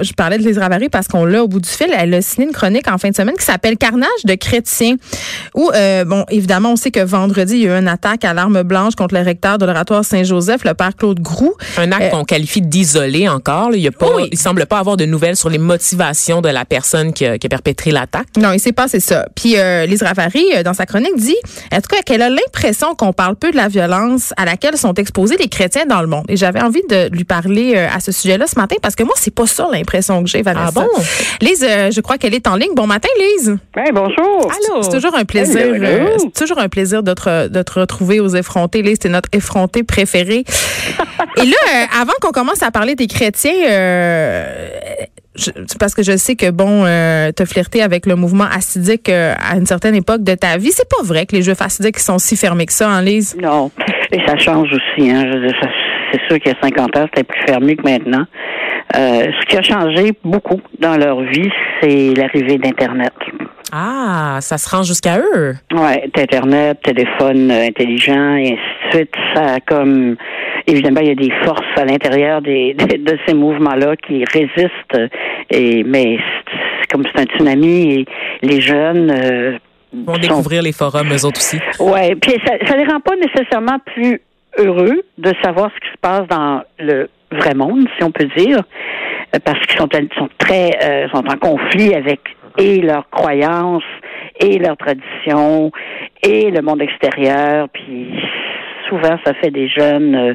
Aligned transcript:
je 0.00 0.12
parlais 0.12 0.36
de 0.36 0.46
Lise 0.46 0.58
Ravary 0.58 0.90
parce 0.90 1.08
qu'on 1.08 1.24
l'a 1.24 1.42
au 1.42 1.48
bout 1.48 1.60
du 1.60 1.68
fil. 1.68 1.88
Elle 1.96 2.12
a 2.12 2.20
signé 2.20 2.46
une 2.46 2.52
chronique 2.52 2.86
en 2.86 2.98
fin 2.98 3.08
de 3.08 3.16
semaine 3.16 3.34
qui 3.38 3.44
s'appelle 3.46 3.78
Carnage 3.78 4.08
de 4.24 4.34
chrétiens. 4.34 4.96
Où, 5.54 5.70
euh, 5.74 6.04
bon, 6.04 6.26
évidemment, 6.28 6.72
on 6.72 6.76
sait 6.76 6.90
que 6.90 7.00
vendredi, 7.00 7.54
il 7.54 7.60
y 7.60 7.68
a 7.68 7.76
eu 7.76 7.80
une 7.80 7.88
attaque 7.88 8.26
à 8.26 8.34
l'arme 8.34 8.62
blanche 8.62 8.94
contre 8.94 9.14
le 9.14 9.22
recteur 9.22 9.56
de 9.56 9.64
l'oratoire 9.64 10.04
Saint-Joseph, 10.04 10.64
le 10.64 10.74
père 10.74 10.94
Claude 10.94 11.20
Groux. 11.20 11.54
Un 11.78 11.92
acte 11.92 12.10
qu'on 12.10 12.24
qualifie 12.24 12.60
d'isolé 12.60 13.26
encore. 13.26 13.70
Il 13.72 13.80
y 13.80 13.88
a 13.88 13.92
pas, 13.92 14.10
il 14.30 14.38
semble 14.38 14.66
pas 14.66 14.78
avoir 14.78 14.98
de 14.98 15.06
nouvelles 15.06 15.36
sur 15.36 15.48
les 15.48 15.56
motivations 15.56 16.42
de 16.42 16.50
la 16.50 16.66
personne 16.66 17.14
qui 17.14 17.24
a, 17.24 17.38
qui 17.38 17.46
a 17.46 17.50
perpétré 17.50 17.90
l'attaque. 17.90 18.28
Non, 18.36 18.52
il 18.52 18.60
s'est 18.60 18.72
passé 18.72 19.00
ça. 19.00 19.28
Puis 19.34 19.56
euh, 19.56 19.86
Lise 19.86 20.02
Ravary, 20.02 20.44
euh, 20.56 20.62
dans 20.62 20.74
sa 20.74 20.84
chronique, 20.84 21.16
dit, 21.16 21.36
en 21.72 21.80
tout 21.80 21.88
cas, 21.88 22.02
qu'elle 22.02 22.22
a 22.22 22.28
l'impression 22.28 22.94
qu'on 22.94 23.14
parle 23.14 23.36
peu 23.36 23.50
de 23.50 23.56
la 23.56 23.68
violence 23.68 24.34
à 24.36 24.44
laquelle 24.44 24.76
sont 24.76 24.94
exposés 24.94 25.38
les 25.38 25.48
chrétiens 25.48 25.86
dans 25.86 26.02
le 26.02 26.06
monde. 26.06 26.26
Et 26.28 26.36
j'avais 26.36 26.60
envie 26.60 26.82
de 26.90 27.08
lui 27.10 27.24
parler 27.24 27.76
à 27.76 28.00
ce 28.00 28.12
sujet-là 28.12 28.46
ce 28.46 28.58
matin 28.58 28.76
parce 28.82 28.94
que 28.94 29.04
moi, 29.04 29.14
c'est 29.16 29.34
pas 29.34 29.46
ça 29.46 29.69
l'impression 29.70 30.22
que 30.22 30.28
j'ai, 30.28 30.42
Vanessa. 30.42 30.66
Ah 30.68 30.80
bon? 30.80 30.86
Lise, 31.40 31.64
euh, 31.68 31.90
je 31.90 32.00
crois 32.00 32.18
qu'elle 32.18 32.34
est 32.34 32.46
en 32.46 32.56
ligne. 32.56 32.74
Bon 32.74 32.86
matin, 32.86 33.08
Lise. 33.18 33.56
Oui, 33.76 33.82
bonjour. 33.92 34.50
Allô? 34.50 34.82
C'est 34.82 34.90
toujours 34.90 35.14
un 35.16 35.24
plaisir. 35.24 35.60
Euh, 35.64 36.16
c'est 36.18 36.32
toujours 36.44 36.58
un 36.58 36.68
plaisir 36.68 37.02
de 37.02 37.12
te, 37.14 37.48
de 37.48 37.62
te 37.62 37.78
retrouver 37.78 38.20
aux 38.20 38.28
effrontés. 38.28 38.82
Lise, 38.82 38.98
c'est 39.02 39.08
notre 39.08 39.28
effronté 39.32 39.82
préféré. 39.82 40.44
Et 41.36 41.44
là, 41.46 41.56
euh, 41.74 42.00
avant 42.02 42.12
qu'on 42.20 42.32
commence 42.32 42.62
à 42.62 42.70
parler 42.70 42.94
des 42.94 43.06
chrétiens, 43.06 43.52
euh, 43.68 44.68
je- 45.36 45.50
parce 45.78 45.94
que 45.94 46.02
je 46.02 46.16
sais 46.16 46.36
que 46.36 46.50
bon, 46.50 46.84
euh, 46.84 47.30
t'as 47.32 47.46
flirté 47.46 47.82
avec 47.82 48.06
le 48.06 48.16
mouvement 48.16 48.44
assidique 48.52 49.08
euh, 49.08 49.34
à 49.40 49.56
une 49.56 49.66
certaine 49.66 49.94
époque 49.94 50.22
de 50.22 50.34
ta 50.34 50.56
vie. 50.56 50.72
C'est 50.72 50.88
pas 50.88 51.02
vrai 51.04 51.26
que 51.26 51.34
les 51.36 51.42
juifs 51.42 51.62
assidiques 51.62 51.98
sont 51.98 52.18
si 52.18 52.36
fermés 52.36 52.66
que 52.66 52.72
ça, 52.72 52.88
hein, 52.88 53.02
Lise? 53.02 53.36
Non. 53.40 53.70
Et 54.12 54.18
ça 54.26 54.36
change 54.36 54.68
aussi. 54.72 55.08
Hein. 55.10 55.22
Je 55.32 55.38
veux 55.38 55.46
dire, 55.46 55.56
ça- 55.62 55.68
C'est 56.12 56.20
sûr 56.26 56.40
qu'il 56.40 56.50
y 56.50 56.54
a 56.54 56.58
50 56.60 56.96
ans, 56.96 57.06
c'était 57.14 57.22
plus 57.22 57.40
fermé 57.46 57.76
que 57.76 57.82
maintenant. 57.84 58.24
Euh, 58.96 59.26
ce 59.40 59.46
qui 59.46 59.56
a 59.56 59.62
changé 59.62 60.12
beaucoup 60.24 60.60
dans 60.80 60.96
leur 60.96 61.20
vie, 61.22 61.50
c'est 61.80 62.12
l'arrivée 62.14 62.58
d'Internet. 62.58 63.12
Ah, 63.72 64.38
ça 64.40 64.58
se 64.58 64.68
rend 64.68 64.82
jusqu'à 64.82 65.18
eux? 65.18 65.54
Ouais, 65.72 66.10
Internet, 66.16 66.78
téléphone 66.82 67.50
euh, 67.52 67.66
intelligent 67.68 68.34
et 68.34 68.52
ainsi 68.54 68.56
de 68.92 68.96
suite. 68.96 69.14
Ça 69.34 69.54
a 69.54 69.60
comme 69.60 70.16
évidemment 70.66 71.00
il 71.02 71.06
y 71.08 71.10
a 71.12 71.14
des 71.14 71.30
forces 71.44 71.60
à 71.76 71.84
l'intérieur 71.84 72.42
des, 72.42 72.74
de, 72.78 72.96
de 72.96 73.18
ces 73.26 73.34
mouvements-là 73.34 73.94
qui 73.96 74.24
résistent. 74.32 75.12
Et 75.50 75.84
mais 75.84 76.18
c'est 76.80 76.90
comme 76.90 77.04
c'est 77.14 77.20
un 77.22 77.24
tsunami 77.26 77.92
et 78.00 78.04
les 78.42 78.60
jeunes 78.60 79.10
euh, 79.12 79.56
Ils 79.92 80.04
vont 80.04 80.14
sont- 80.14 80.20
découvrir 80.20 80.62
les 80.62 80.72
forums, 80.72 81.08
eux 81.12 81.24
autres 81.24 81.38
aussi. 81.40 81.60
Ouais, 81.78 82.16
puis 82.16 82.32
ça, 82.44 82.54
ça 82.66 82.76
les 82.76 82.84
rend 82.86 82.98
pas 82.98 83.14
nécessairement 83.14 83.78
plus 83.94 84.20
heureux 84.58 85.02
de 85.18 85.32
savoir 85.44 85.70
ce 85.76 85.80
qui 85.86 85.92
se 85.92 85.98
passe 86.00 86.26
dans 86.26 86.62
le 86.80 87.08
vrai 87.32 87.54
monde, 87.54 87.86
si 87.96 88.04
on 88.04 88.10
peut 88.10 88.28
dire, 88.36 88.58
euh, 89.34 89.38
parce 89.44 89.58
qu'ils 89.66 89.78
sont, 89.78 89.88
sont 90.18 90.28
très 90.38 90.70
euh, 90.82 91.08
sont 91.10 91.24
en 91.26 91.36
conflit 91.36 91.94
avec 91.94 92.20
et 92.58 92.80
leurs 92.80 93.08
croyances 93.10 93.82
et 94.38 94.58
leurs 94.58 94.76
traditions 94.76 95.70
et 96.22 96.50
le 96.50 96.62
monde 96.62 96.82
extérieur, 96.82 97.68
puis 97.68 98.10
souvent 98.88 99.18
ça 99.24 99.34
fait 99.34 99.50
des 99.50 99.68
jeunes, 99.68 100.14
euh, 100.14 100.34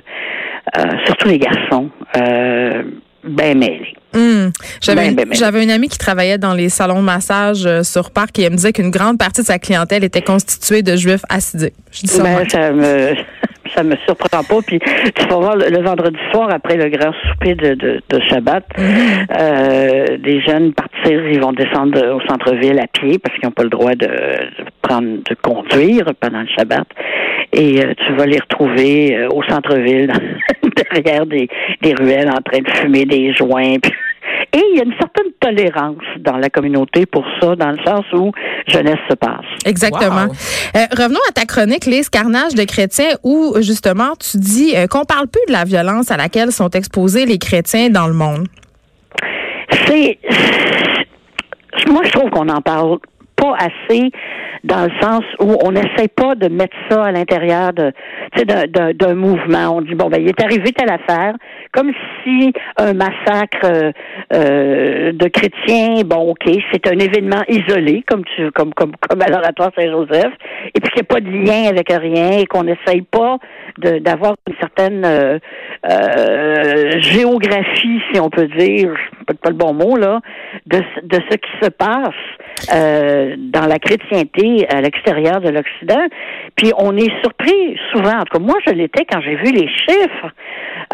euh, 0.77 0.81
surtout 1.05 1.27
les 1.27 1.39
garçons, 1.39 1.89
euh, 2.17 2.83
ben 3.23 3.57
mêlés. 3.57 3.95
J'avais 4.81 5.09
Ben, 5.09 5.15
ben, 5.15 5.25
ben. 5.25 5.33
j'avais 5.33 5.63
une 5.63 5.71
amie 5.71 5.89
qui 5.89 5.97
travaillait 5.97 6.37
dans 6.37 6.53
les 6.53 6.69
salons 6.69 6.99
de 6.99 7.05
massage 7.05 7.65
euh, 7.65 7.83
sur 7.83 8.11
Parc 8.11 8.39
et 8.39 8.43
elle 8.43 8.51
me 8.51 8.55
disait 8.55 8.71
qu'une 8.71 8.91
grande 8.91 9.17
partie 9.17 9.41
de 9.41 9.45
sa 9.45 9.59
clientèle 9.59 10.03
était 10.03 10.21
constituée 10.21 10.83
de 10.83 10.95
juifs 10.95 11.25
assidiques. 11.29 11.73
Je 11.91 12.01
dis 12.01 12.07
ça. 12.07 12.23
Ben, 12.23 12.47
ça 12.47 12.71
me 12.71 13.13
ça 13.75 13.83
me 13.83 13.95
surprend 14.05 14.43
pas. 14.43 14.61
Puis 14.65 14.79
tu 14.79 15.27
vas 15.27 15.35
voir 15.37 15.55
le, 15.57 15.69
le 15.69 15.81
vendredi 15.83 16.17
soir 16.31 16.49
après 16.51 16.77
le 16.77 16.89
grand 16.89 17.11
souper 17.29 17.55
de, 17.55 17.73
de, 17.75 18.01
de 18.09 18.19
Shabbat, 18.29 18.65
euh, 19.39 20.17
des 20.17 20.41
jeunes 20.41 20.73
partir, 20.73 21.25
ils 21.29 21.39
vont 21.41 21.53
descendre 21.53 21.99
au 22.15 22.21
centre-ville 22.27 22.79
à 22.79 22.87
pied 22.87 23.19
parce 23.19 23.35
qu'ils 23.37 23.45
n'ont 23.47 23.51
pas 23.51 23.63
le 23.63 23.69
droit 23.69 23.93
de, 23.93 24.07
de 24.07 24.65
prendre 24.81 25.07
de 25.29 25.35
conduire 25.41 26.05
pendant 26.19 26.41
le 26.41 26.47
Shabbat. 26.57 26.87
Et 27.53 27.79
euh, 27.83 27.93
tu 28.05 28.13
vas 28.15 28.25
les 28.25 28.39
retrouver 28.39 29.15
euh, 29.15 29.29
au 29.29 29.43
centre-ville, 29.43 30.11
derrière 30.93 31.25
des, 31.25 31.47
des 31.81 31.93
ruelles, 31.93 32.29
en 32.29 32.41
train 32.41 32.59
de 32.59 32.69
fumer 32.77 33.05
des 33.05 33.33
joints. 33.33 33.77
Puis- 33.81 33.93
Et 34.53 34.61
il 34.71 34.77
y 34.77 34.81
a 34.81 34.83
une 34.83 34.95
certaine 34.99 35.24
tolérance 35.45 35.97
dans 36.19 36.37
la 36.37 36.49
communauté 36.49 37.05
pour 37.05 37.25
ça, 37.39 37.55
dans 37.55 37.71
le 37.71 37.77
sens 37.85 38.05
où 38.13 38.31
jeunesse 38.67 38.97
se 39.09 39.15
passe. 39.15 39.45
Exactement. 39.65 40.25
Wow. 40.25 40.33
Euh, 40.75 40.85
revenons 40.97 41.19
à 41.29 41.31
ta 41.33 41.45
chronique, 41.45 41.85
Lise 41.85 42.09
Carnage 42.09 42.55
de 42.55 42.63
chrétiens, 42.63 43.11
où 43.23 43.55
justement 43.61 44.13
tu 44.15 44.37
dis 44.37 44.75
euh, 44.75 44.87
qu'on 44.87 45.05
parle 45.05 45.27
plus 45.27 45.41
de 45.47 45.53
la 45.53 45.63
violence 45.63 46.09
à 46.11 46.17
laquelle 46.17 46.51
sont 46.51 46.69
exposés 46.69 47.25
les 47.25 47.37
chrétiens 47.37 47.89
dans 47.89 48.07
le 48.07 48.13
monde. 48.13 48.47
c'est 49.85 50.17
moi 51.87 52.01
je 52.05 52.11
trouve 52.11 52.29
qu'on 52.31 52.45
n'en 52.45 52.61
parle 52.61 52.97
pas 53.35 53.55
assez 53.57 54.09
dans 54.65 54.85
le 54.85 54.91
sens 54.99 55.23
où 55.39 55.55
on 55.63 55.71
n'essaie 55.71 56.07
pas 56.07 56.33
de 56.35 56.49
mettre 56.49 56.75
ça 56.89 57.05
à 57.05 57.11
l'intérieur 57.11 57.71
de 57.73 57.93
d'un, 58.93 59.13
mouvement. 59.13 59.77
On 59.77 59.81
dit 59.81 59.93
bon 59.93 60.09
ben 60.09 60.21
il 60.21 60.27
est 60.27 60.41
arrivé 60.41 60.71
telle 60.71 60.89
affaire, 60.89 61.35
comme 61.71 61.91
si 62.23 62.51
un 62.77 62.93
massacre 62.93 63.65
euh, 63.65 63.91
euh, 64.33 65.11
de 65.13 65.27
chrétiens, 65.27 66.01
bon 66.05 66.31
ok, 66.31 66.51
c'est 66.71 66.87
un 66.87 66.97
événement 66.97 67.43
isolé, 67.47 68.03
comme 68.07 68.23
tu 68.35 68.51
comme 68.51 68.73
comme 68.73 68.93
comme 69.07 69.21
à 69.21 69.29
l'oratoire 69.29 69.71
Saint-Joseph, 69.77 70.33
et 70.73 70.79
puis 70.79 70.91
qu'il 70.91 71.01
n'y 71.01 71.07
a 71.09 71.13
pas 71.13 71.21
de 71.21 71.29
lien 71.29 71.69
avec 71.69 71.89
rien 71.89 72.39
et 72.39 72.45
qu'on 72.45 72.63
n'essaye 72.63 73.03
pas 73.03 73.37
d'avoir 73.77 74.35
une 74.47 74.55
certaine 74.59 75.03
euh, 75.05 75.39
euh, 75.89 76.99
géographie, 76.99 77.99
si 78.11 78.19
on 78.19 78.29
peut 78.29 78.47
dire, 78.57 78.91
peut 79.27 79.35
pas 79.35 79.49
le 79.49 79.55
bon 79.55 79.73
mot 79.73 79.97
là, 79.97 80.21
de, 80.65 80.79
de 81.03 81.19
ce 81.29 81.35
qui 81.37 81.51
se 81.61 81.69
passe 81.69 82.13
euh, 82.73 83.35
dans 83.37 83.65
la 83.65 83.79
chrétienté 83.79 84.54
à 84.69 84.81
l'extérieur 84.81 85.41
de 85.41 85.49
l'Occident. 85.49 86.05
Puis 86.55 86.71
on 86.77 86.95
est 86.95 87.11
surpris 87.21 87.77
souvent, 87.91 88.19
en 88.19 88.23
tout 88.23 88.37
cas 88.37 88.43
moi 88.43 88.55
je 88.65 88.73
l'étais 88.73 89.05
quand 89.05 89.21
j'ai 89.21 89.35
vu 89.35 89.51
les 89.51 89.67
chiffres, 89.67 90.31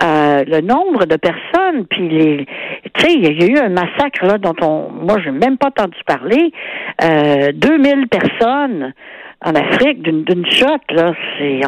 euh, 0.03 0.43
le 0.47 0.61
nombre 0.61 1.05
de 1.05 1.17
personnes, 1.17 1.85
puis 1.89 2.47
tu 2.93 3.01
sais, 3.01 3.13
il 3.13 3.23
y 3.23 3.43
a 3.43 3.47
eu 3.47 3.57
un 3.63 3.69
massacre 3.69 4.25
là 4.25 4.37
dont 4.37 4.55
on, 4.61 4.89
moi 4.89 5.19
j'ai 5.23 5.31
même 5.31 5.57
pas 5.57 5.67
entendu 5.67 5.97
parler, 6.05 6.51
euh, 7.03 7.51
2000 7.53 8.07
personnes 8.07 8.93
en 9.43 9.55
Afrique 9.55 10.01
d'une 10.03 10.45
shot 10.51 10.65
là, 10.89 11.13
c'est 11.37 11.61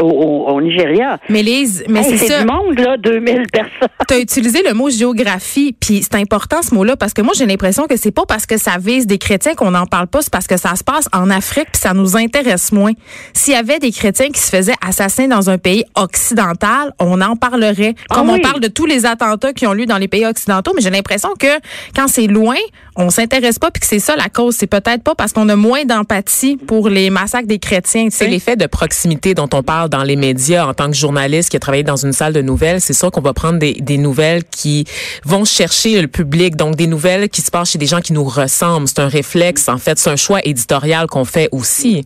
au, 0.00 0.06
au, 0.06 0.48
au- 0.48 0.60
Nigeria. 0.60 1.18
Mais 1.28 1.42
Lise, 1.42 1.84
mais 1.88 2.00
Hey, 2.00 2.16
c'est 2.16 2.26
ça. 2.28 2.40
du 2.40 2.46
monde 2.46 2.78
là, 2.78 2.96
2000 2.96 3.42
personnes. 3.52 3.88
Tu 4.08 4.14
as 4.14 4.20
utilisé 4.20 4.62
le 4.66 4.72
mot 4.74 4.88
géographie, 4.90 5.74
puis 5.78 6.02
c'est 6.02 6.14
important 6.16 6.62
ce 6.62 6.74
mot-là 6.74 6.96
parce 6.96 7.12
que 7.12 7.22
moi 7.22 7.32
j'ai 7.36 7.46
l'impression 7.46 7.86
que 7.86 7.96
c'est 7.96 8.10
pas 8.10 8.24
parce 8.26 8.46
que 8.46 8.56
ça 8.58 8.72
vise 8.78 9.06
des 9.06 9.18
chrétiens 9.18 9.54
qu'on 9.54 9.70
n'en 9.72 9.86
parle 9.86 10.06
pas, 10.06 10.22
c'est 10.22 10.32
parce 10.32 10.46
que 10.46 10.56
ça 10.56 10.74
se 10.76 10.84
passe 10.84 11.08
en 11.12 11.28
Afrique 11.30 11.68
puis 11.72 11.80
ça 11.80 11.92
nous 11.94 12.16
intéresse 12.16 12.72
moins. 12.72 12.92
S'il 13.34 13.54
y 13.54 13.56
avait 13.56 13.78
des 13.78 13.92
chrétiens 13.92 14.28
qui 14.30 14.40
se 14.40 14.50
faisaient 14.50 14.74
assassiner 14.86 15.28
dans 15.28 15.50
un 15.50 15.58
pays 15.58 15.84
occidental, 15.96 16.92
on 16.98 17.20
en 17.20 17.36
parlerait. 17.36 17.94
Ah 18.08 18.14
Comme 18.16 18.30
on 18.30 18.38
parle 18.38 18.60
de 18.60 18.68
tous 18.68 18.86
les 18.86 19.04
attentats 19.06 19.52
qui 19.52 19.66
ont 19.66 19.72
lieu 19.72 19.86
dans 19.86 19.98
les 19.98 20.08
pays 20.08 20.26
occidentaux, 20.26 20.72
mais 20.74 20.80
j'ai 20.82 20.90
l'impression 20.90 21.30
que 21.38 21.46
quand 21.94 22.08
c'est 22.08 22.26
loin, 22.26 22.56
on 23.00 23.10
s'intéresse 23.10 23.58
pas 23.58 23.70
puis 23.70 23.80
que 23.80 23.86
c'est 23.86 23.98
ça 23.98 24.14
la 24.16 24.28
cause. 24.28 24.56
C'est 24.56 24.66
peut-être 24.66 25.02
pas 25.02 25.14
parce 25.14 25.32
qu'on 25.32 25.48
a 25.48 25.56
moins 25.56 25.84
d'empathie 25.84 26.56
pour 26.56 26.88
les 26.88 27.10
massacres 27.10 27.46
des 27.48 27.58
chrétiens. 27.58 28.04
tu 28.04 28.10
sais. 28.10 28.24
C'est 28.24 28.30
l'effet 28.30 28.56
de 28.56 28.66
proximité 28.66 29.34
dont 29.34 29.48
on 29.52 29.62
parle 29.62 29.88
dans 29.88 30.02
les 30.02 30.16
médias 30.16 30.66
en 30.66 30.74
tant 30.74 30.86
que 30.88 30.96
journaliste 30.96 31.50
qui 31.50 31.56
a 31.56 31.60
travaillé 31.60 31.82
dans 31.82 31.96
une 31.96 32.12
salle 32.12 32.32
de 32.32 32.42
nouvelles. 32.42 32.80
C'est 32.80 32.92
sûr 32.92 33.10
qu'on 33.10 33.20
va 33.20 33.32
prendre 33.32 33.58
des, 33.58 33.72
des 33.74 33.98
nouvelles 33.98 34.44
qui 34.44 34.84
vont 35.24 35.44
chercher 35.44 36.00
le 36.00 36.08
public, 36.08 36.56
donc 36.56 36.76
des 36.76 36.86
nouvelles 36.86 37.28
qui 37.28 37.40
se 37.42 37.50
passent 37.50 37.72
chez 37.72 37.78
des 37.78 37.86
gens 37.86 38.00
qui 38.00 38.12
nous 38.12 38.24
ressemblent. 38.24 38.86
C'est 38.88 39.00
un 39.00 39.08
réflexe, 39.08 39.68
en 39.68 39.78
fait, 39.78 39.98
c'est 39.98 40.10
un 40.10 40.16
choix 40.16 40.40
éditorial 40.44 41.06
qu'on 41.06 41.24
fait 41.24 41.48
aussi. 41.52 42.04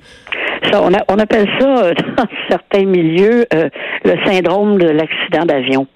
Ça, 0.71 0.83
on, 0.83 0.93
a- 0.95 1.05
on 1.09 1.19
appelle 1.19 1.47
ça 1.61 1.67
euh, 1.85 1.95
dans 2.17 2.25
certains 2.49 2.85
milieux 2.85 3.47
euh, 3.53 3.69
le 4.05 4.15
syndrome 4.27 4.79
de 4.79 4.89
l'accident 4.89 5.45
d'avion. 5.45 5.87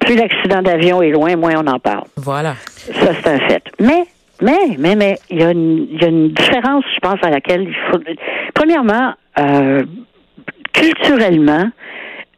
Plus 0.00 0.14
l'accident 0.14 0.62
d'avion 0.62 1.02
est 1.02 1.10
loin, 1.10 1.34
moins 1.36 1.54
on 1.56 1.66
en 1.66 1.80
parle. 1.80 2.04
Voilà. 2.16 2.54
Ça, 3.00 3.10
c'est 3.22 3.28
un 3.28 3.38
fait. 3.48 3.62
Mais, 3.80 4.04
mais, 4.42 4.76
mais, 4.78 4.94
mais, 4.96 5.14
il 5.30 5.40
y, 5.40 5.44
a 5.44 5.50
une- 5.50 5.88
il 5.90 6.00
y 6.00 6.04
a 6.04 6.08
une 6.08 6.28
différence, 6.28 6.84
je 6.94 7.00
pense, 7.00 7.18
à 7.22 7.30
laquelle 7.30 7.62
il 7.62 7.74
faut. 7.90 7.98
Premièrement, 8.54 9.12
euh, 9.38 9.82
culturellement, 10.72 11.70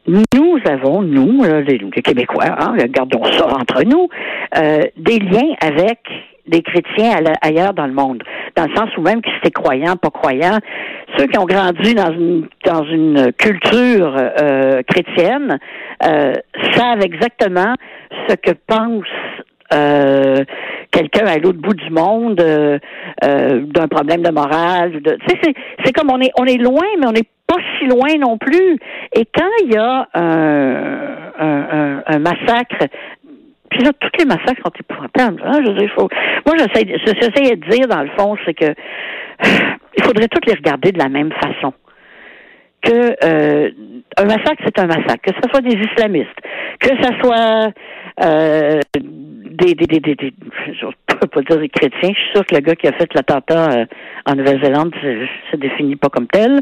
nous 0.07 0.57
avons, 0.65 1.01
nous, 1.03 1.43
les, 1.43 1.77
les 1.77 2.01
Québécois, 2.01 2.45
hein, 2.59 2.75
gardons 2.89 3.23
ça 3.25 3.45
entre 3.47 3.83
nous, 3.83 4.09
euh, 4.57 4.81
des 4.97 5.19
liens 5.19 5.53
avec 5.61 5.99
des 6.47 6.63
chrétiens 6.63 7.13
ailleurs 7.41 7.73
dans 7.73 7.85
le 7.85 7.93
monde. 7.93 8.23
Dans 8.55 8.65
le 8.65 8.75
sens 8.75 8.89
où 8.97 9.01
même 9.01 9.21
qu'ils 9.21 9.35
étaient 9.37 9.51
croyants, 9.51 9.95
pas 9.95 10.09
croyants, 10.09 10.57
ceux 11.17 11.27
qui 11.27 11.37
ont 11.37 11.45
grandi 11.45 11.93
dans 11.93 12.11
une 12.11 12.47
dans 12.65 12.83
une 12.83 13.31
culture 13.33 14.15
euh, 14.17 14.81
chrétienne 14.87 15.59
euh, 16.03 16.33
savent 16.73 17.01
exactement 17.03 17.75
ce 18.27 18.33
que 18.35 18.51
pense 18.65 19.05
euh, 19.73 20.43
quelqu'un 20.91 21.25
à 21.25 21.37
l'autre 21.37 21.59
bout 21.59 21.73
du 21.73 21.89
monde 21.89 22.39
euh, 22.41 22.77
euh, 23.23 23.61
d'un 23.61 23.87
problème 23.87 24.21
de 24.21 24.31
morale. 24.31 25.01
De, 25.01 25.17
c'est, 25.27 25.53
c'est 25.83 25.93
comme 25.93 26.09
on 26.11 26.19
est 26.21 26.31
on 26.37 26.45
est 26.45 26.57
loin, 26.57 26.85
mais 26.99 27.07
on 27.07 27.11
n'est 27.13 27.27
pas 27.47 27.57
si 27.77 27.85
loin 27.85 28.15
non 28.19 28.37
plus. 28.37 28.77
Et 29.15 29.25
quand 29.25 29.49
il 29.63 29.73
y 29.73 29.77
a 29.77 30.07
un, 30.13 31.15
un, 31.39 32.03
un- 32.05 32.19
massacre 32.19 32.87
Puis 33.69 33.83
là, 33.83 33.91
tous 33.99 34.09
les 34.19 34.25
massacres 34.25 34.61
sont 34.63 34.71
épouvantables. 34.79 35.41
Hein? 35.45 35.59
Je 35.65 35.71
dire, 35.71 35.91
faut... 35.95 36.09
Moi, 36.45 36.55
j'essaie, 36.57 36.85
j'essayais 37.05 37.55
de 37.55 37.69
dire, 37.69 37.87
dans 37.87 38.01
le 38.03 38.09
fond, 38.17 38.35
c'est 38.45 38.53
que 38.53 38.73
il 39.97 40.03
faudrait 40.03 40.27
tous 40.27 40.45
les 40.47 40.53
regarder 40.55 40.91
de 40.91 40.99
la 40.99 41.09
même 41.09 41.31
façon. 41.33 41.73
Que 42.83 43.15
euh, 43.23 43.69
un 44.17 44.25
massacre, 44.25 44.61
c'est 44.65 44.79
un 44.79 44.87
massacre. 44.87 45.21
Que 45.23 45.31
ce 45.35 45.49
soit 45.51 45.61
des 45.61 45.77
islamistes, 45.77 46.39
que 46.79 46.89
ce 46.89 47.19
soit 47.21 47.71
euh, 48.23 48.79
des, 49.61 49.75
des, 49.75 49.85
des, 49.85 49.99
des, 49.99 50.15
des 50.15 50.33
je 50.73 50.85
peux 51.19 51.27
pas 51.27 51.41
dire 51.41 51.59
des 51.59 51.69
chrétiens. 51.69 52.09
Je 52.13 52.19
suis 52.19 52.31
sûr 52.33 52.45
que 52.45 52.55
le 52.55 52.61
gars 52.61 52.75
qui 52.75 52.87
a 52.87 52.93
fait 52.93 53.13
l'attentat 53.13 53.71
euh, 53.71 53.85
en 54.25 54.35
Nouvelle-Zélande 54.35 54.93
se, 55.01 55.55
définit 55.57 55.95
pas 55.95 56.09
comme 56.09 56.27
tel, 56.27 56.61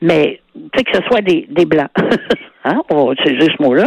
mais 0.00 0.40
tu 0.54 0.60
sais 0.74 0.84
que 0.84 0.96
ce 0.96 1.02
soit 1.04 1.20
des, 1.20 1.46
des 1.50 1.66
blancs. 1.66 1.90
hein? 2.64 2.82
On 2.90 3.06
va 3.06 3.12
utiliser 3.12 3.48
ce 3.56 3.62
mot-là. 3.62 3.86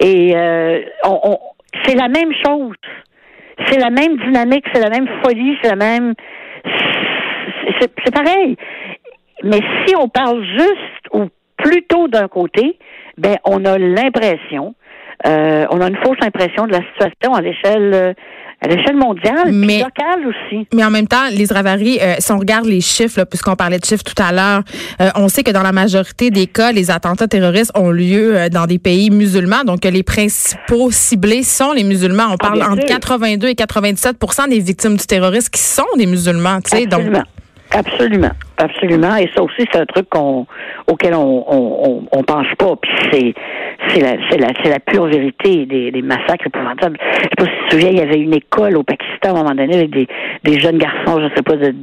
Et 0.00 0.34
euh, 0.36 0.80
on, 1.04 1.20
on, 1.22 1.38
c'est 1.84 1.94
la 1.94 2.08
même 2.08 2.32
chose. 2.44 2.76
C'est 3.66 3.78
la 3.78 3.90
même 3.90 4.16
dynamique, 4.16 4.64
c'est 4.72 4.80
la 4.80 4.90
même 4.90 5.08
folie, 5.22 5.56
c'est 5.62 5.70
la 5.70 5.76
même. 5.76 6.14
C'est 7.78 8.14
pareil. 8.14 8.56
Mais 9.44 9.60
si 9.84 9.94
on 9.96 10.08
parle 10.08 10.44
juste 10.44 11.08
ou 11.12 11.28
plutôt 11.56 12.08
d'un 12.08 12.28
côté, 12.28 12.78
ben 13.18 13.36
on 13.44 13.64
a 13.64 13.78
l'impression, 13.78 14.74
euh, 15.26 15.66
on 15.70 15.80
a 15.80 15.88
une 15.88 15.96
fausse 15.96 16.18
impression 16.22 16.66
de 16.66 16.72
la 16.72 16.80
situation 16.92 17.34
à 17.34 17.40
l'échelle 17.40 18.14
à 18.62 18.68
l'échelle 18.68 18.96
mondiale, 18.96 19.50
mais 19.52 19.78
locale 19.78 20.24
aussi. 20.26 20.66
Mais 20.72 20.84
en 20.84 20.90
même 20.90 21.08
temps, 21.08 21.28
les 21.30 21.46
Ravary, 21.46 21.98
euh, 22.00 22.14
si 22.18 22.30
on 22.30 22.38
regarde 22.38 22.66
les 22.66 22.80
chiffres, 22.80 23.24
puisqu'on 23.24 23.56
parlait 23.56 23.78
de 23.78 23.84
chiffres 23.84 24.04
tout 24.04 24.20
à 24.22 24.30
l'heure, 24.30 24.62
euh, 25.00 25.10
on 25.16 25.28
sait 25.28 25.42
que 25.42 25.50
dans 25.50 25.62
la 25.62 25.72
majorité 25.72 26.30
des 26.30 26.46
cas, 26.46 26.70
les 26.70 26.90
attentats 26.90 27.26
terroristes 27.26 27.72
ont 27.74 27.90
lieu 27.90 28.36
euh, 28.36 28.48
dans 28.48 28.66
des 28.66 28.78
pays 28.78 29.10
musulmans, 29.10 29.64
donc 29.64 29.84
les 29.84 30.04
principaux 30.04 30.92
ciblés 30.92 31.42
sont 31.42 31.72
les 31.72 31.82
musulmans. 31.82 32.28
On 32.30 32.34
ah, 32.34 32.48
parle 32.48 32.62
entre 32.62 32.86
82 32.86 33.48
et 33.48 33.54
97% 33.54 34.48
des 34.48 34.60
victimes 34.60 34.96
du 34.96 35.06
terrorisme 35.06 35.50
qui 35.50 35.60
sont 35.60 35.82
des 35.98 36.06
musulmans. 36.06 36.60
Donc 36.88 37.02
Absolument, 37.74 38.30
absolument. 38.62 39.16
Et 39.16 39.30
ça 39.34 39.42
aussi, 39.42 39.66
c'est 39.70 39.78
un 39.78 39.86
truc 39.86 40.08
qu'on 40.08 40.46
auquel 40.86 41.14
on, 41.14 41.44
on, 41.48 42.02
on, 42.10 42.22
pense 42.22 42.46
pas. 42.58 42.76
Puis 42.76 42.90
c'est 43.10 43.34
c'est 43.88 44.00
la 44.00 44.16
c'est 44.30 44.38
la 44.38 44.48
c'est 44.62 44.70
la 44.70 44.80
pure 44.80 45.06
vérité 45.06 45.66
des, 45.66 45.90
des 45.90 46.02
massacres 46.02 46.46
épouvantables. 46.46 46.98
Je 47.00 47.22
sais 47.22 47.28
pas 47.36 47.44
si 47.44 47.50
tu 47.50 47.68
te 47.68 47.74
souviens, 47.74 47.90
il 47.90 47.98
y 47.98 48.00
avait 48.00 48.18
une 48.18 48.34
école 48.34 48.76
au 48.76 48.82
Pakistan 48.82 49.28
à 49.28 49.30
un 49.30 49.42
moment 49.42 49.54
donné 49.54 49.74
avec 49.74 49.90
des, 49.90 50.08
des 50.44 50.60
jeunes 50.60 50.78
garçons, 50.78 51.20
je 51.20 51.34
sais 51.34 51.42
pas, 51.42 51.56
de 51.56 51.74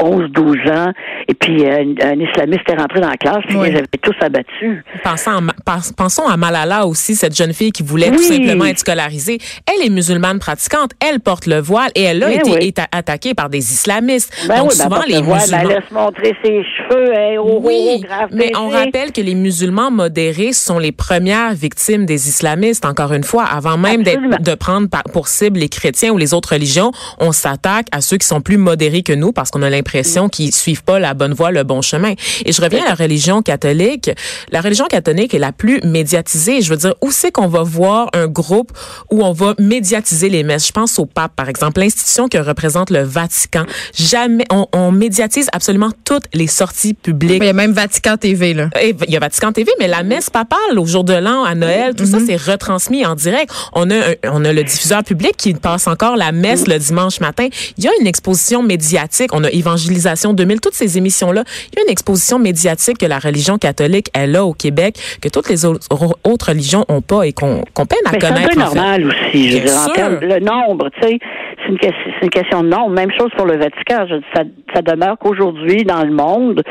11, 0.00 0.30
12 0.30 0.56
ans, 0.70 0.92
et 1.28 1.34
puis 1.34 1.64
euh, 1.64 1.94
un, 2.02 2.20
islamiste 2.20 2.68
est 2.68 2.76
rentré 2.76 3.00
dans 3.00 3.08
la 3.08 3.16
classe, 3.16 3.44
puis 3.46 3.56
ils 3.56 3.76
avaient 3.76 3.86
tous 4.02 4.14
abattus. 4.20 4.82
Pensons 5.04 5.30
à, 5.30 5.78
pensons 5.96 6.26
à 6.26 6.36
Malala 6.36 6.86
aussi, 6.86 7.14
cette 7.14 7.36
jeune 7.36 7.52
fille 7.52 7.72
qui 7.72 7.82
voulait 7.82 8.10
tout 8.10 8.22
simplement 8.22 8.64
être 8.66 8.78
scolarisée. 8.78 9.38
Elle 9.66 9.86
est 9.86 9.90
musulmane 9.90 10.38
pratiquante, 10.38 10.92
elle 11.00 11.20
porte 11.20 11.46
le 11.46 11.60
voile 11.60 11.90
et 11.94 12.02
elle 12.02 12.22
a 12.22 12.32
été 12.32 12.82
attaquée 12.92 13.34
par 13.34 13.48
des 13.48 13.58
islamistes. 13.58 14.46
Ben 14.48 14.58
Donc 14.58 14.72
souvent 14.72 15.02
les 15.06 15.20
ben, 15.20 15.38
elle 15.52 15.68
laisse 15.68 15.90
montrer 15.90 16.27
ses 16.42 16.62
cheveux, 16.62 17.14
hein, 17.14 17.36
oui, 17.62 18.02
mais 18.32 18.52
on 18.56 18.68
rappelle 18.68 19.12
que 19.12 19.20
les 19.20 19.34
musulmans 19.34 19.90
modérés 19.90 20.52
sont 20.52 20.78
les 20.78 20.92
premières 20.92 21.54
victimes 21.54 22.06
des 22.06 22.28
islamistes. 22.28 22.84
Encore 22.84 23.12
une 23.12 23.24
fois, 23.24 23.44
avant 23.44 23.76
même 23.76 24.02
de 24.02 24.54
prendre 24.54 24.88
pour 25.12 25.28
cible 25.28 25.60
les 25.60 25.68
chrétiens 25.68 26.12
ou 26.12 26.18
les 26.18 26.34
autres 26.34 26.52
religions, 26.52 26.92
on 27.18 27.32
s'attaque 27.32 27.86
à 27.92 28.00
ceux 28.00 28.16
qui 28.16 28.26
sont 28.26 28.40
plus 28.40 28.56
modérés 28.56 29.02
que 29.02 29.12
nous 29.12 29.32
parce 29.32 29.50
qu'on 29.50 29.62
a 29.62 29.70
l'impression 29.70 30.26
mm. 30.26 30.30
qu'ils 30.30 30.54
suivent 30.54 30.84
pas 30.84 30.98
la 30.98 31.14
bonne 31.14 31.32
voie, 31.32 31.50
le 31.50 31.62
bon 31.62 31.82
chemin. 31.82 32.14
Et 32.44 32.52
je 32.52 32.62
reviens 32.62 32.84
à 32.84 32.88
la 32.88 32.94
religion 32.94 33.42
catholique. 33.42 34.10
La 34.50 34.60
religion 34.60 34.86
catholique 34.86 35.34
est 35.34 35.38
la 35.38 35.52
plus 35.52 35.80
médiatisée. 35.84 36.60
Je 36.60 36.70
veux 36.70 36.76
dire, 36.76 36.94
où 37.02 37.10
c'est 37.10 37.30
qu'on 37.30 37.48
va 37.48 37.62
voir 37.62 38.08
un 38.12 38.26
groupe 38.26 38.72
où 39.10 39.22
on 39.22 39.32
va 39.32 39.54
médiatiser 39.58 40.28
les 40.28 40.42
messes? 40.42 40.66
Je 40.66 40.72
pense 40.72 40.98
au 40.98 41.06
pape, 41.06 41.34
par 41.36 41.48
exemple, 41.48 41.80
l'institution 41.80 42.28
que 42.28 42.38
représente 42.38 42.90
le 42.90 43.02
Vatican. 43.02 43.64
Jamais, 43.94 44.44
on, 44.50 44.66
on 44.72 44.92
médiatise 44.92 45.48
absolument 45.52 45.90
toutes 46.08 46.24
les 46.32 46.46
sorties 46.46 46.94
publiques. 46.94 47.42
Il 47.42 47.44
y 47.44 47.50
a 47.50 47.52
même 47.52 47.72
Vatican 47.72 48.16
TV, 48.16 48.54
là. 48.54 48.70
il 48.82 49.10
y 49.10 49.16
a 49.16 49.20
Vatican 49.20 49.52
TV, 49.52 49.70
mais 49.78 49.88
la 49.88 50.02
messe 50.02 50.30
papale 50.30 50.78
au 50.78 50.86
jour 50.86 51.04
de 51.04 51.12
l'an, 51.12 51.44
à 51.44 51.54
Noël, 51.54 51.94
tout 51.94 52.06
ça, 52.06 52.18
mhm. 52.18 52.26
c'est 52.26 52.50
retransmis 52.50 53.04
en 53.04 53.14
direct. 53.14 53.52
On 53.74 53.90
a, 53.90 54.14
on 54.24 54.42
a 54.46 54.54
le 54.54 54.64
diffuseur 54.64 55.04
public 55.04 55.36
qui 55.36 55.52
passe 55.52 55.86
encore 55.86 56.16
la 56.16 56.32
messe 56.32 56.66
le 56.66 56.78
dimanche 56.78 57.20
matin. 57.20 57.48
Il 57.76 57.84
y 57.84 57.88
a 57.88 57.90
une 58.00 58.06
exposition 58.06 58.62
médiatique. 58.62 59.34
On 59.34 59.44
a 59.44 59.50
Évangélisation 59.50 60.32
2000, 60.32 60.62
toutes 60.62 60.72
ces 60.72 60.96
émissions-là. 60.96 61.44
Il 61.72 61.78
y 61.78 61.82
a 61.82 61.84
une 61.84 61.92
exposition 61.92 62.38
médiatique 62.38 62.96
que 62.96 63.06
la 63.06 63.18
religion 63.18 63.58
catholique, 63.58 64.08
elle 64.14 64.34
a 64.34 64.46
au 64.46 64.54
Québec, 64.54 64.98
que 65.20 65.28
toutes 65.28 65.50
les 65.50 65.66
autres, 65.66 65.86
religions 66.24 66.86
ont 66.88 67.02
pas 67.02 67.26
et 67.26 67.34
qu'on 67.34 67.62
peine 67.74 67.98
à 68.06 68.12
connaître. 68.12 68.52
C'est 68.54 68.60
un 68.60 68.68
peu 68.70 68.74
normal 68.76 69.08
aussi. 69.08 69.50
Je 69.50 69.58
veux 69.58 69.94
dire, 69.94 70.18
le 70.22 70.40
nombre, 70.40 70.88
tu 71.02 71.06
sais, 71.06 71.18
c'est 71.68 71.86
une, 71.86 71.94
une, 72.22 72.30
question 72.30 72.62
de 72.62 72.68
nombre. 72.68 72.90
Même 72.90 73.10
chose 73.18 73.30
pour 73.36 73.46
le 73.46 73.56
Vatican. 73.56 74.06
Je, 74.08 74.16
ça, 74.34 74.42
ça 74.74 74.82
demeure 74.82 75.16
aujourd'hui 75.24 75.84
dans 75.84 76.02
le 76.02 76.12
monde, 76.12 76.62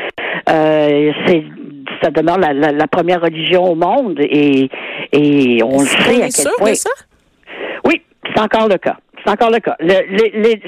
euh, 0.50 1.12
c'est 1.26 1.44
ça 2.02 2.12
demeure 2.12 2.38
la, 2.38 2.54
la, 2.54 2.88
première 2.88 3.22
religion 3.22 3.64
au 3.64 3.76
monde 3.76 4.20
et, 4.20 4.70
et 5.12 5.64
on 5.64 5.80
le 5.80 5.86
sait 5.86 6.24
à 6.24 6.28
quel 6.30 6.52
point. 6.58 6.74
ça? 6.76 6.90
Oui, 7.86 8.02
c'est 8.26 8.40
encore 8.40 8.68
le 8.68 8.78
cas. 8.78 8.98
C'est 9.24 9.32
encore 9.32 9.52
le 9.52 9.60
cas. 9.60 9.76
Le, 9.80 9.96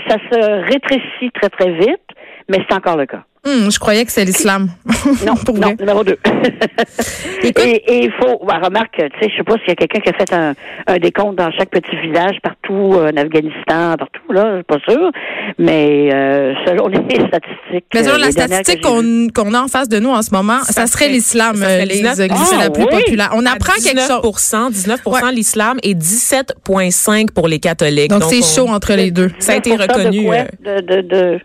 ça 0.07 0.17
se 0.31 0.71
rétrécit 0.71 1.31
très 1.33 1.49
très 1.49 1.71
vite, 1.73 2.01
mais 2.49 2.57
c'est 2.67 2.75
encore 2.75 2.97
le 2.97 3.05
cas. 3.05 3.23
Hmm, 3.45 3.69
je 3.69 3.79
croyais 3.79 4.03
que 4.03 4.11
c'est 4.11 4.25
l'islam. 4.25 4.69
Non, 5.25 5.33
non, 5.55 5.75
numéro 5.79 6.03
deux. 6.03 6.17
et 7.43 8.03
il 8.03 8.11
faut, 8.19 8.39
bah, 8.45 8.59
remarque, 8.61 8.95
tu 8.95 9.19
sais, 9.19 9.29
je 9.31 9.37
sais 9.37 9.43
pas 9.43 9.53
s'il 9.59 9.69
y 9.69 9.71
a 9.71 9.75
quelqu'un 9.75 9.99
qui 9.99 10.09
a 10.09 10.13
fait 10.13 10.33
un, 10.33 10.53
un 10.87 10.97
décompte 10.97 11.37
dans 11.37 11.51
chaque 11.51 11.69
petit 11.69 11.95
village 11.97 12.37
partout 12.43 12.93
euh, 12.95 13.11
en 13.11 13.17
Afghanistan, 13.17 13.95
partout 13.97 14.31
là, 14.31 14.51
je 14.51 14.55
suis 14.55 14.63
pas 14.63 14.79
sûr, 14.87 15.11
mais 15.57 16.09
euh, 16.13 16.53
selon 16.65 16.87
les 16.87 16.97
statistiques. 16.97 17.85
Mais 17.93 18.03
selon 18.03 18.15
euh, 18.15 18.19
la 18.19 18.31
statistique 18.31 18.81
qu'on 18.81 19.53
a 19.53 19.61
en 19.61 19.67
face 19.67 19.89
de 19.89 19.99
nous 19.99 20.09
en 20.09 20.21
ce 20.21 20.31
moment, 20.31 20.59
ça, 20.63 20.87
serait 20.87 21.09
l'islam, 21.09 21.55
les 21.59 22.03
c'est 22.03 22.57
la 22.57 22.69
plus 22.69 22.85
populaire. 22.85 23.31
On 23.33 23.45
apprend 23.45 23.73
quelque 23.73 24.01
chose. 24.01 24.19
19% 24.21 25.33
l'islam 25.33 25.77
et 25.83 25.95
17,5 25.95 27.31
pour 27.31 27.47
les 27.47 27.59
catholiques. 27.59 28.09
Donc, 28.09 28.23
c'est 28.23 28.43
chaud 28.43 28.67
entre 28.67 28.93
les 28.93 29.11
deux. 29.11 29.31
Ça 29.39 29.53
a 29.53 29.55
été 29.55 29.75
reconnu. 29.75 30.27
de, 30.27 30.81
de, 30.81 31.01
de 31.01 31.39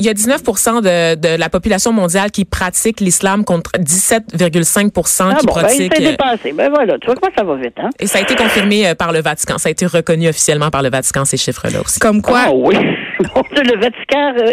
il 0.00 0.06
y 0.06 0.08
a 0.08 0.14
19 0.14 0.42
de, 0.42 1.14
de 1.14 1.38
la 1.38 1.48
population 1.48 1.92
mondiale 1.92 2.30
qui 2.30 2.44
pratique 2.44 3.00
l'islam 3.00 3.44
contre 3.44 3.70
17,5 3.78 5.30
ah 5.30 5.34
qui 5.38 5.46
bon, 5.46 5.52
pratique. 5.52 5.92
Ben, 5.96 6.10
dépassé. 6.10 6.52
Ben 6.52 6.70
voilà, 6.70 6.98
tu 6.98 7.06
vois 7.06 7.14
comment 7.16 7.32
ça 7.36 7.44
va 7.44 7.54
vite, 7.56 7.74
hein? 7.78 7.90
Et 7.98 8.06
ça 8.06 8.18
a 8.18 8.22
été 8.22 8.34
confirmé 8.34 8.88
euh, 8.88 8.94
par 8.94 9.12
le 9.12 9.20
Vatican. 9.20 9.58
Ça 9.58 9.68
a 9.68 9.72
été 9.72 9.86
reconnu 9.86 10.28
officiellement 10.28 10.70
par 10.70 10.82
le 10.82 10.90
Vatican, 10.90 11.24
ces 11.24 11.36
chiffres-là 11.36 11.80
aussi. 11.84 12.00
Comme 12.00 12.22
quoi? 12.22 12.44
Ah 12.46 12.52
oui. 12.52 12.74
le 13.20 13.80
Vatican, 13.80 14.34
euh, 14.38 14.52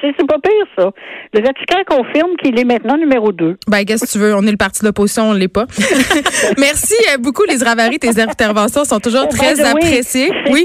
c'est 0.00 0.26
pas 0.26 0.38
pire, 0.42 0.66
ça. 0.76 0.90
Le 1.34 1.42
Vatican 1.42 1.78
confirme 1.86 2.36
qu'il 2.42 2.58
est 2.58 2.64
maintenant 2.64 2.96
numéro 2.96 3.32
2. 3.32 3.58
Ben, 3.68 3.84
qu'est-ce 3.84 4.06
que 4.06 4.10
tu 4.10 4.18
veux? 4.18 4.34
On 4.34 4.46
est 4.46 4.50
le 4.50 4.56
parti 4.56 4.80
de 4.80 4.86
l'opposition, 4.86 5.30
on 5.30 5.32
l'est 5.34 5.48
pas. 5.48 5.66
Merci 6.58 6.94
euh, 7.12 7.18
beaucoup, 7.18 7.44
les 7.44 7.62
Ravary. 7.62 7.98
Tes 7.98 8.20
interventions 8.20 8.84
sont 8.84 9.00
toujours 9.00 9.26
oh, 9.26 9.34
très 9.34 9.60
appréciées. 9.60 10.32
Oui. 10.50 10.64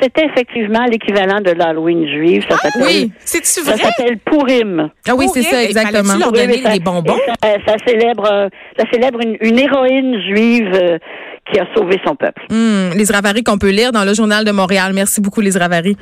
C'était 0.00 0.26
effectivement 0.26 0.84
l'équivalent 0.86 1.40
de 1.40 1.50
l'Halloween 1.50 2.06
juive. 2.08 2.44
Ça 2.48 2.56
ah, 2.62 2.68
oui, 2.80 3.12
c'est 3.18 3.44
Ça 3.44 3.76
s'appelle 3.76 4.18
Purim. 4.18 4.90
Ah 5.08 5.14
oui, 5.14 5.26
c'est 5.32 5.42
ça, 5.42 5.62
exactement. 5.62 6.16
leur 6.16 6.32
donner 6.32 6.62
des 6.62 6.80
bonbons? 6.80 7.18
Ça, 7.42 7.76
célèbre, 7.86 8.48
ça 8.78 8.84
célèbre 8.92 9.20
une, 9.40 9.58
héroïne 9.58 10.20
juive 10.22 10.70
euh, 10.74 10.98
qui 11.52 11.60
a 11.60 11.66
sauvé 11.74 11.98
son 12.06 12.14
peuple. 12.14 12.42
Hmm, 12.50 12.90
les 12.96 13.04
Ravary 13.04 13.42
qu'on 13.42 13.58
peut 13.58 13.70
lire 13.70 13.92
dans 13.92 14.04
le 14.04 14.14
Journal 14.14 14.44
de 14.44 14.52
Montréal. 14.52 14.92
Merci 14.94 15.20
beaucoup, 15.20 15.40
les 15.40 15.56
Ravary. 15.56 15.96